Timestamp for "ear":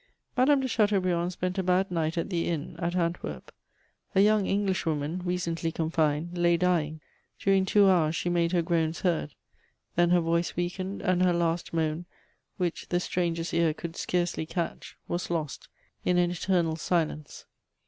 13.53-13.75